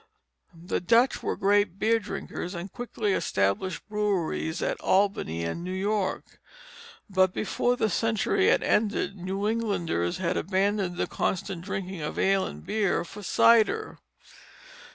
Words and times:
The 0.65 0.79
Dutch 0.79 1.21
were 1.21 1.35
great 1.35 1.77
beer 1.77 1.99
drinkers 1.99 2.55
and 2.55 2.71
quickly 2.73 3.13
established 3.13 3.87
breweries 3.87 4.59
at 4.63 4.81
Albany 4.81 5.43
and 5.43 5.63
New 5.63 5.71
York. 5.71 6.39
But 7.07 7.35
before 7.35 7.75
the 7.75 7.87
century 7.87 8.47
had 8.47 8.63
ended 8.63 9.15
New 9.15 9.47
Englanders 9.47 10.17
had 10.17 10.37
abandoned 10.37 10.97
the 10.97 11.05
constant 11.05 11.61
drinking 11.63 12.01
of 12.01 12.17
ale 12.17 12.47
and 12.47 12.65
beer 12.65 13.05
for 13.05 13.21
cider. 13.21 13.99